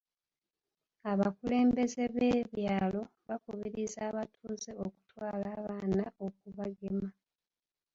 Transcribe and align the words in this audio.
Abakulembeze 1.11 2.01
b'ebyalo 2.15 3.01
bakubiriza 3.27 3.99
abatuuze 4.09 4.71
okutwala 4.85 5.47
abaana 5.59 6.05
okubagema. 6.25 7.09